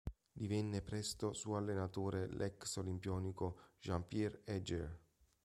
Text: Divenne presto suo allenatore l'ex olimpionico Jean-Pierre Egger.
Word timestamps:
Divenne 0.31 0.81
presto 0.81 1.31
suo 1.35 1.57
allenatore 1.57 2.25
l'ex 2.33 2.77
olimpionico 2.77 3.59
Jean-Pierre 3.81 4.41
Egger. 4.45 4.99